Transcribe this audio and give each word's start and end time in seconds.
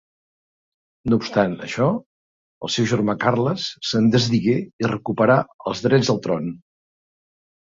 No 1.13 1.17
obstant 1.23 1.51
això, 1.67 1.89
el 2.67 2.71
seu 2.77 2.87
germà 2.93 3.15
Carles 3.25 3.67
se'n 3.91 4.09
desdigué 4.17 4.57
i 4.85 4.91
recuperà 4.95 5.37
els 5.73 5.85
drets 5.89 6.11
al 6.17 6.23
tron. 6.29 6.51